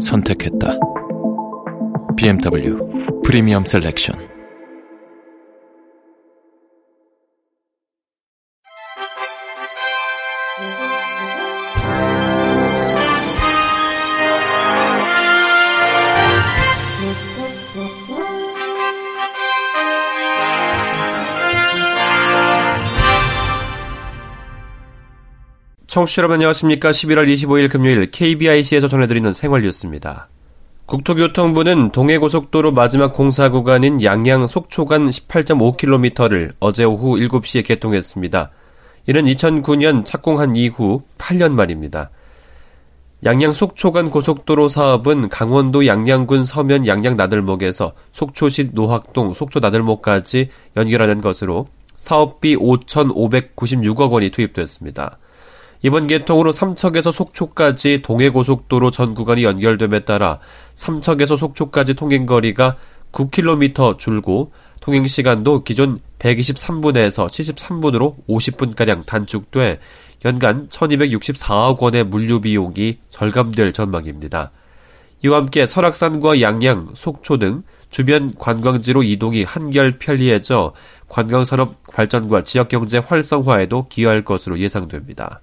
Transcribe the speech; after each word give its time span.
선택했다. 0.00 0.78
BMW 2.16 3.22
프리미엄 3.24 3.64
셀렉션 3.64 4.39
청취자 25.90 26.20
여러분 26.20 26.36
안녕하십니까. 26.36 26.90
11월 26.90 27.26
25일 27.26 27.68
금요일 27.68 28.08
KBIC에서 28.08 28.86
전해드리는 28.86 29.32
생활 29.32 29.62
뉴스입니다. 29.62 30.28
국토교통부는 30.86 31.90
동해고속도로 31.90 32.70
마지막 32.70 33.12
공사 33.12 33.48
구간인 33.48 34.00
양양 34.00 34.46
속초 34.46 34.84
간 34.84 35.08
18.5km를 35.08 36.52
어제 36.60 36.84
오후 36.84 37.16
7시에 37.16 37.66
개통했습니다. 37.66 38.52
이는 39.08 39.24
2009년 39.24 40.04
착공한 40.04 40.54
이후 40.54 41.02
8년 41.18 41.54
만입니다. 41.54 42.10
양양 43.24 43.52
속초 43.52 43.90
간 43.90 44.10
고속도로 44.10 44.68
사업은 44.68 45.28
강원도 45.28 45.88
양양군 45.88 46.44
서면 46.44 46.86
양양 46.86 47.16
나들목에서 47.16 47.94
속초시 48.12 48.74
노학동 48.74 49.34
속초 49.34 49.58
나들목까지 49.58 50.50
연결하는 50.76 51.20
것으로 51.20 51.66
사업비 51.96 52.54
5,596억 52.58 54.12
원이 54.12 54.30
투입됐습니다. 54.30 55.18
이번 55.82 56.06
개통으로 56.06 56.52
삼척에서 56.52 57.10
속초까지 57.10 58.02
동해고속도로 58.02 58.90
전 58.90 59.14
구간이 59.14 59.44
연결됨에 59.44 60.00
따라 60.00 60.38
삼척에서 60.74 61.36
속초까지 61.36 61.94
통행거리가 61.94 62.76
9km 63.12 63.98
줄고 63.98 64.52
통행시간도 64.82 65.64
기존 65.64 65.98
123분에서 66.18 67.28
73분으로 67.28 68.14
50분가량 68.28 69.06
단축돼 69.06 69.78
연간 70.26 70.68
1264억 70.68 71.78
원의 71.80 72.04
물류비용이 72.04 72.98
절감될 73.08 73.72
전망입니다. 73.72 74.52
이와 75.24 75.38
함께 75.38 75.64
설악산과 75.64 76.40
양양, 76.42 76.90
속초 76.94 77.38
등 77.38 77.62
주변 77.90 78.34
관광지로 78.38 79.02
이동이 79.02 79.44
한결 79.44 79.98
편리해져 79.98 80.74
관광산업 81.08 81.74
발전과 81.92 82.44
지역경제 82.44 82.98
활성화에도 82.98 83.88
기여할 83.88 84.24
것으로 84.24 84.58
예상됩니다. 84.58 85.40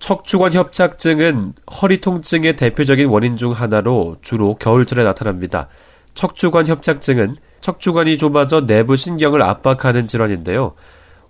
척추관 0.00 0.54
협착증은 0.54 1.52
허리 1.70 2.00
통증의 2.00 2.56
대표적인 2.56 3.08
원인 3.08 3.36
중 3.36 3.52
하나로 3.52 4.16
주로 4.22 4.54
겨울철에 4.54 5.04
나타납니다. 5.04 5.68
척추관 6.14 6.66
협착증은 6.66 7.36
척추관이 7.60 8.16
좁아져 8.16 8.66
내부 8.66 8.96
신경을 8.96 9.42
압박하는 9.42 10.06
질환인데요. 10.06 10.72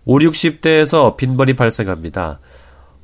5, 0.04 0.18
60대에서 0.20 1.16
빈번히 1.16 1.54
발생합니다. 1.54 2.38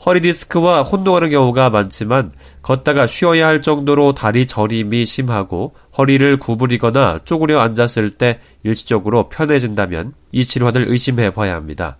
허리 0.05 0.21
디스크와 0.21 0.83
혼동하는 0.83 1.31
경우가 1.31 1.71
많지만 1.71 2.31
걷다가 2.63 3.09
쉬어야 3.09 3.49
할 3.49 3.61
정도로 3.61 4.15
다리 4.15 4.47
저림이 4.47 5.05
심하고 5.05 5.75
허리를 5.99 6.39
구부리거나 6.39 7.21
쪼그려 7.25 7.59
앉았을 7.59 8.11
때 8.11 8.39
일시적으로 8.63 9.29
편해진다면 9.29 10.15
이 10.31 10.45
질환을 10.45 10.87
의심해 10.89 11.31
봐야 11.33 11.57
합니다. 11.57 11.99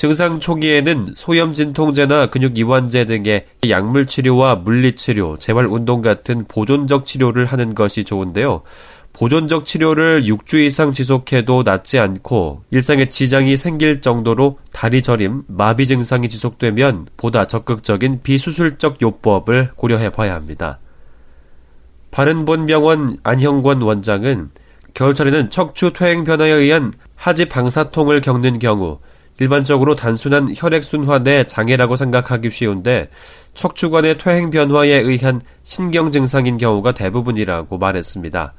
증상 0.00 0.40
초기에는 0.40 1.12
소염 1.14 1.52
진통제나 1.52 2.28
근육 2.28 2.56
이완제 2.56 3.04
등의 3.04 3.44
약물 3.68 4.06
치료와 4.06 4.54
물리 4.54 4.96
치료, 4.96 5.36
재활 5.36 5.66
운동 5.66 6.00
같은 6.00 6.46
보존적 6.48 7.04
치료를 7.04 7.44
하는 7.44 7.74
것이 7.74 8.04
좋은데요. 8.04 8.62
보존적 9.12 9.66
치료를 9.66 10.22
6주 10.22 10.54
이상 10.64 10.94
지속해도 10.94 11.64
낫지 11.64 11.98
않고 11.98 12.62
일상에 12.70 13.10
지장이 13.10 13.58
생길 13.58 14.00
정도로 14.00 14.56
다리 14.72 15.02
저림, 15.02 15.42
마비 15.48 15.84
증상이 15.84 16.30
지속되면 16.30 17.08
보다 17.18 17.46
적극적인 17.46 18.22
비수술적 18.22 19.02
요법을 19.02 19.72
고려해 19.76 20.08
봐야 20.12 20.34
합니다. 20.34 20.78
바른본병원 22.10 23.18
안형권 23.22 23.82
원장은 23.82 24.48
겨울철에는 24.94 25.50
척추 25.50 25.92
퇴행 25.92 26.24
변화에 26.24 26.52
의한 26.52 26.90
하지 27.16 27.50
방사통을 27.50 28.22
겪는 28.22 28.60
경우 28.60 28.98
일반적으로 29.40 29.96
단순한 29.96 30.52
혈액순환 30.54 31.26
의 31.26 31.48
장애라고 31.48 31.96
생각하기 31.96 32.50
쉬운데 32.50 33.08
척추관의 33.54 34.18
퇴행 34.18 34.50
변화에 34.50 34.90
의한 35.00 35.40
신경 35.62 36.12
증상인 36.12 36.58
경우가 36.58 36.92
대부분이라고 36.92 37.78
말했습니다. 37.78 38.52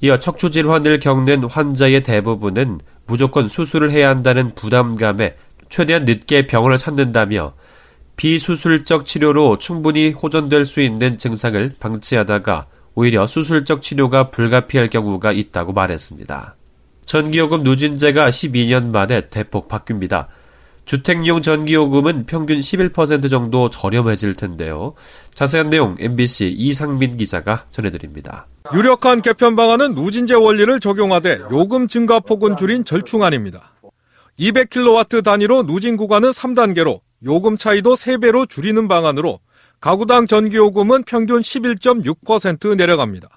이어 0.00 0.18
척추 0.18 0.50
질환을 0.50 1.00
겪는 1.00 1.44
환자의 1.44 2.02
대부분은 2.02 2.80
무조건 3.06 3.46
수술을 3.46 3.90
해야 3.90 4.08
한다는 4.08 4.54
부담감에 4.54 5.36
최대한 5.68 6.06
늦게 6.06 6.46
병원을 6.46 6.78
찾는다며 6.78 7.52
비수술적 8.16 9.04
치료로 9.04 9.58
충분히 9.58 10.12
호전될 10.12 10.64
수 10.64 10.80
있는 10.80 11.18
증상을 11.18 11.74
방치하다가 11.78 12.66
오히려 12.94 13.26
수술적 13.26 13.82
치료가 13.82 14.30
불가피할 14.30 14.88
경우가 14.88 15.32
있다고 15.32 15.74
말했습니다. 15.74 16.56
전기요금 17.06 17.62
누진제가 17.62 18.28
12년 18.28 18.90
만에 18.90 19.28
대폭 19.28 19.68
바뀝니다. 19.68 20.26
주택용 20.84 21.42
전기요금은 21.42 22.26
평균 22.26 22.60
11% 22.60 23.28
정도 23.28 23.70
저렴해질 23.70 24.34
텐데요. 24.34 24.94
자세한 25.34 25.70
내용 25.70 25.96
MBC 25.98 26.48
이상민 26.56 27.16
기자가 27.16 27.64
전해드립니다. 27.72 28.46
유력한 28.74 29.22
개편 29.22 29.56
방안은 29.56 29.94
누진제 29.94 30.34
원리를 30.34 30.78
적용하되 30.78 31.40
요금 31.50 31.88
증가 31.88 32.20
폭은 32.20 32.56
줄인 32.56 32.84
절충안입니다. 32.84 33.72
200kW 34.38 35.24
단위로 35.24 35.66
누진 35.66 35.96
구간은 35.96 36.30
3단계로 36.30 37.00
요금 37.24 37.56
차이도 37.56 37.94
3배로 37.94 38.48
줄이는 38.48 38.86
방안으로 38.86 39.40
가구당 39.80 40.26
전기요금은 40.26 41.04
평균 41.04 41.40
11.6% 41.40 42.76
내려갑니다. 42.76 43.28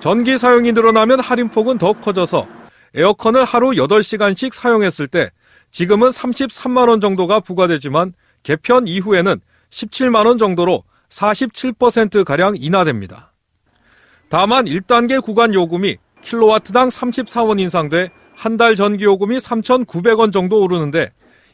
전기 0.00 0.38
사용이 0.38 0.72
늘어나면 0.72 1.20
할인폭은 1.20 1.78
더 1.78 1.92
커져서 1.92 2.46
에어컨을 2.94 3.44
하루 3.44 3.70
8시간씩 3.70 4.52
사용했을 4.52 5.08
때 5.08 5.30
지금은 5.70 6.10
33만원 6.10 7.00
정도가 7.00 7.40
부과되지만 7.40 8.12
개편 8.42 8.86
이후에는 8.86 9.40
17만원 9.70 10.38
정도로 10.38 10.84
47%가량 11.08 12.54
인하됩니다. 12.56 13.32
다만 14.28 14.66
1단계 14.66 15.22
구간 15.22 15.52
요금이 15.54 15.96
킬로와트당 16.22 16.88
34원 16.88 17.60
인상돼 17.60 18.10
한 18.36 18.56
달 18.56 18.74
전기요금이 18.76 19.38
3,900원 19.38 20.32
정도 20.32 20.60
오르는데 20.60 21.10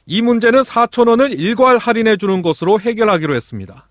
이 0.06 0.22
문제는 0.22 0.62
4,000원을 0.62 1.38
일괄 1.38 1.78
할인해 1.78 2.16
주는 2.16 2.42
것으로 2.42 2.80
해결하기로 2.80 3.34
했습니다. 3.34 3.88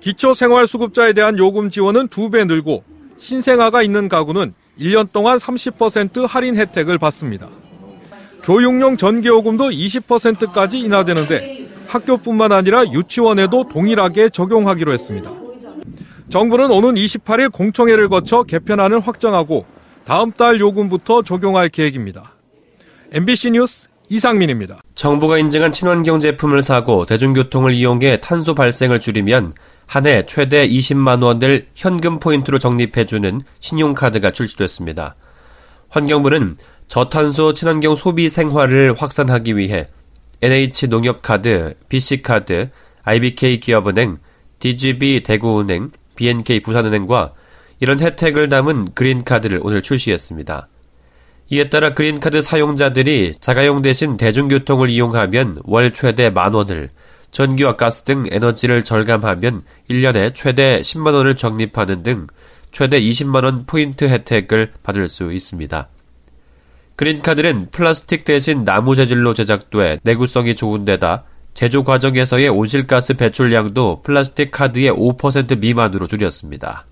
기초생활수급자에 0.00 1.14
대한 1.14 1.38
요금 1.38 1.70
지원은 1.70 2.08
2배 2.08 2.46
늘고 2.46 2.84
신생아가 3.18 3.82
있는 3.82 4.08
가구는 4.08 4.54
1년 4.78 5.10
동안 5.12 5.38
30% 5.38 6.26
할인 6.26 6.56
혜택을 6.56 6.98
받습니다. 6.98 7.48
교육용 8.42 8.96
전기요금도 8.96 9.70
20%까지 9.70 10.78
인하되는데 10.80 11.68
학교뿐만 11.86 12.52
아니라 12.52 12.84
유치원에도 12.90 13.68
동일하게 13.68 14.28
적용하기로 14.30 14.92
했습니다. 14.92 15.32
정부는 16.28 16.70
오는 16.70 16.94
28일 16.94 17.52
공청회를 17.52 18.08
거쳐 18.08 18.42
개편안을 18.42 19.00
확정하고 19.00 19.64
다음 20.04 20.32
달 20.32 20.60
요금부터 20.60 21.22
적용할 21.22 21.68
계획입니다. 21.68 22.34
MBC 23.12 23.52
뉴스 23.52 23.88
이상민입니다. 24.08 24.78
정부가 24.94 25.38
인증한 25.38 25.72
친환경 25.72 26.20
제품을 26.20 26.62
사고 26.62 27.06
대중교통을 27.06 27.72
이용해 27.72 28.20
탄소 28.20 28.54
발생을 28.54 28.98
줄이면 29.00 29.54
한 29.86 30.06
해 30.06 30.24
최대 30.26 30.66
20만 30.68 31.22
원을 31.22 31.68
현금 31.74 32.18
포인트로 32.18 32.58
적립해주는 32.58 33.42
신용카드가 33.60 34.30
출시됐습니다. 34.30 35.16
환경부는 35.88 36.56
저탄소 36.88 37.54
친환경 37.54 37.94
소비 37.94 38.28
생활을 38.28 38.94
확산하기 38.96 39.56
위해 39.56 39.88
NH 40.42 40.88
농협카드, 40.88 41.74
BC카드, 41.88 42.70
IBK 43.04 43.60
기업은행, 43.60 44.18
DGB 44.58 45.22
대구은행, 45.22 45.90
BNK 46.16 46.60
부산은행과 46.60 47.32
이런 47.80 48.00
혜택을 48.00 48.48
담은 48.48 48.94
그린카드를 48.94 49.60
오늘 49.62 49.82
출시했습니다. 49.82 50.68
이에 51.50 51.68
따라 51.68 51.94
그린카드 51.94 52.42
사용자들이 52.42 53.34
자가용 53.38 53.82
대신 53.82 54.16
대중교통을 54.16 54.88
이용하면 54.88 55.60
월 55.64 55.92
최대 55.92 56.30
만 56.30 56.54
원을, 56.54 56.90
전기와 57.34 57.76
가스 57.76 58.04
등 58.04 58.22
에너지를 58.30 58.84
절감하면 58.84 59.62
1년에 59.90 60.34
최대 60.36 60.80
10만 60.80 61.14
원을 61.14 61.34
적립하는 61.34 62.04
등 62.04 62.28
최대 62.70 63.00
20만 63.00 63.42
원 63.42 63.66
포인트 63.66 64.04
혜택을 64.04 64.72
받을 64.84 65.08
수 65.08 65.32
있습니다. 65.32 65.88
그린카드는 66.94 67.70
플라스틱 67.72 68.24
대신 68.24 68.64
나무 68.64 68.94
재질로 68.94 69.34
제작돼 69.34 69.98
내구성이 70.04 70.54
좋은 70.54 70.84
데다 70.84 71.24
제조 71.54 71.82
과정에서의 71.82 72.48
온실가스 72.50 73.14
배출량도 73.14 74.02
플라스틱 74.02 74.52
카드의 74.52 74.92
5% 74.92 75.58
미만으로 75.58 76.06
줄였습니다. 76.06 76.86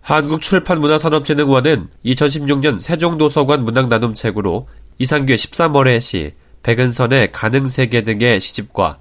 한국출판문화산업진흥원은 0.00 1.88
2016년 2.02 2.80
세종도서관 2.80 3.62
문학 3.62 3.88
나눔책으로 3.88 4.68
이상규의 4.98 5.36
13월의 5.36 6.00
시, 6.00 6.32
백은선의 6.62 7.32
가능세계 7.32 8.02
등의 8.02 8.40
시집과 8.40 9.00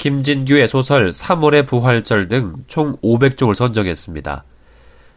김진규의 0.00 0.66
소설 0.66 1.10
3월의 1.10 1.66
부활절 1.66 2.28
등 2.28 2.64
총 2.66 2.96
500종을 3.02 3.54
선정했습니다. 3.54 4.44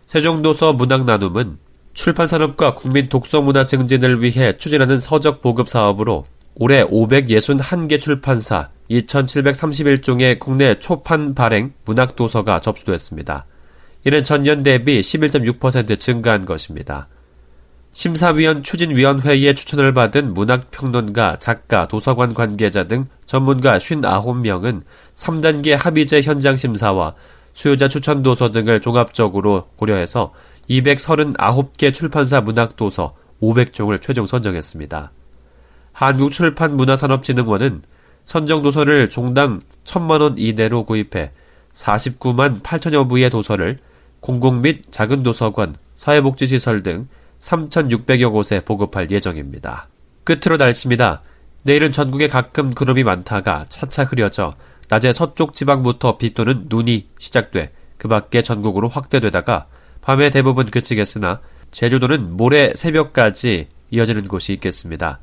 세종도서 0.07 0.74
문학 0.74 1.06
나눔은 1.06 1.57
출판산업과 1.94 2.75
국민 2.75 3.07
독서문화 3.07 3.63
증진을 3.63 4.21
위해 4.21 4.57
추진하는 4.57 5.00
서적 5.00 5.41
보급 5.41 5.69
사업으로 5.69 6.25
올해 6.56 6.83
561개 6.83 8.00
출판사 8.00 8.69
2,731종의 8.91 10.39
국내 10.39 10.77
초판 10.77 11.33
발행 11.33 11.71
문학 11.85 12.18
도서가 12.18 12.59
접수됐습니다. 12.59 13.45
이는 14.06 14.25
전년 14.25 14.63
대비 14.63 15.00
11.6% 15.00 15.97
증가한 15.97 16.45
것입니다. 16.45 17.07
심사위원 17.94 18.63
추진위원회의 18.63 19.54
추천을 19.54 19.94
받은 19.94 20.34
문학평론가, 20.34 21.38
작가, 21.38 21.88
도서관 21.88 22.34
관계자 22.34 22.86
등 22.86 23.06
전문가 23.28 23.78
59명은 23.78 24.81
3단계 25.13 25.78
합의제 25.78 26.22
현장 26.22 26.56
심사와 26.56 27.13
수요자 27.54 27.88
추천 27.88 28.24
도서 28.24 28.51
등을 28.51 28.81
종합적으로 28.81 29.68
고려해서 29.75 30.34
239개 30.72 31.94
출판사 31.94 32.42
문학 32.42 32.75
도서 32.75 33.16
500종을 33.42 34.01
최종 34.01 34.25
선정했습니다. 34.25 35.12
한국출판문화산업진흥원은 35.92 37.84
선정 38.24 38.63
도서를 38.63 39.10
종당 39.10 39.62
1000만원 39.84 40.34
이내로 40.38 40.86
구입해 40.86 41.31
49만 41.74 42.63
8천여 42.63 43.07
부의 43.07 43.30
도서를 43.30 43.78
공공 44.19 44.62
및 44.62 44.81
작은 44.90 45.22
도서관, 45.22 45.75
사회복지시설 45.94 46.81
등 46.81 47.07
3,600여 47.44 48.31
곳에 48.31 48.62
보급할 48.62 49.12
예정입니다. 49.12 49.88
끝으로 50.24 50.57
날씨입니다. 50.57 51.22
내일은 51.63 51.92
전국에 51.92 52.28
가끔 52.28 52.72
구름이 52.72 53.04
많다가 53.04 53.66
차차 53.69 54.06
흐려져 54.06 54.56
낮에 54.90 55.13
서쪽 55.13 55.54
지방부터 55.54 56.18
비 56.18 56.34
또는 56.34 56.66
눈이 56.69 57.07
시작돼 57.19 57.72
그 57.98 58.07
밖에 58.07 58.42
전국으로 58.42 58.88
확대되다가 58.88 59.68
밤에 60.01 60.30
대부분 60.30 60.66
그치겠으나 60.66 61.40
제주도는 61.72 62.36
모레 62.36 62.74
새벽까지 62.75 63.68
이어지는 63.92 64.28
곳이 64.28 64.54
있겠습니다. 64.54 65.19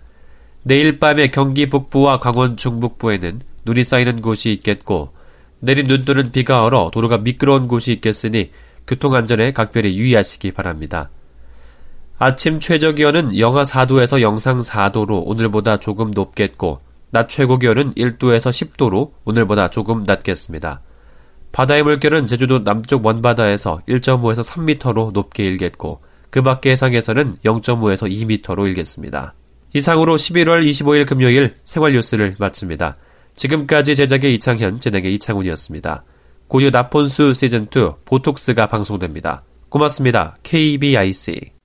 내일 0.62 0.98
밤에 0.98 1.30
경기 1.30 1.68
북부와 1.68 2.18
강원 2.18 2.56
중북부에는 2.56 3.40
눈이 3.64 3.84
쌓이는 3.84 4.20
곳이 4.20 4.52
있겠고 4.52 5.12
내린 5.60 5.86
눈 5.86 6.04
또는 6.04 6.32
비가 6.32 6.64
얼어 6.64 6.90
도로가 6.92 7.18
미끄러운 7.18 7.68
곳이 7.68 7.92
있겠으니 7.92 8.50
교통안전에 8.86 9.52
각별히 9.52 9.96
유의하시기 9.96 10.52
바랍니다. 10.52 11.10
아침 12.22 12.60
최저 12.60 12.92
기온은 12.92 13.38
영하 13.38 13.62
4도에서 13.62 14.20
영상 14.20 14.58
4도로 14.58 15.22
오늘보다 15.24 15.78
조금 15.78 16.10
높겠고, 16.10 16.78
낮 17.08 17.30
최고 17.30 17.58
기온은 17.58 17.94
1도에서 17.94 18.50
10도로 18.50 19.12
오늘보다 19.24 19.70
조금 19.70 20.04
낮겠습니다. 20.04 20.82
바다의 21.50 21.82
물결은 21.82 22.26
제주도 22.26 22.62
남쪽 22.62 23.00
먼바다에서 23.00 23.80
1.5에서 23.88 24.44
3m로 24.44 25.12
높게 25.12 25.46
일겠고, 25.46 26.02
그 26.28 26.42
밖의 26.42 26.72
해상에서는 26.72 27.38
0.5에서 27.42 28.06
2m로 28.10 28.66
일겠습니다. 28.66 29.32
이상으로 29.72 30.16
11월 30.16 30.68
25일 30.68 31.06
금요일 31.06 31.54
생활 31.64 31.94
뉴스를 31.94 32.36
마칩니다. 32.38 32.98
지금까지 33.34 33.96
제작의 33.96 34.34
이창현, 34.34 34.80
진행의 34.80 35.14
이창훈이었습니다. 35.14 36.04
고유 36.48 36.70
나폰수 36.70 37.32
시즌2 37.32 38.04
보톡스가 38.04 38.66
방송됩니다. 38.66 39.42
고맙습니다. 39.70 40.36
KBIC 40.42 41.59